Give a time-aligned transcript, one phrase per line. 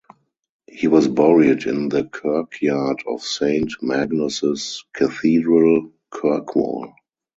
[0.67, 6.95] He was buried in the kirkyard of Saint Magnus' Cathedral, Kirkwall.